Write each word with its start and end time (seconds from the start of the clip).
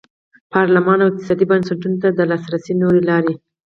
پارلمان 0.53 0.97
او 1.01 1.09
اقتصادي 1.11 1.45
بنسټونو 1.51 1.97
ته 2.03 2.09
د 2.11 2.19
لاسرسي 2.29 2.73
نورې 2.81 3.01
لارې. 3.09 3.33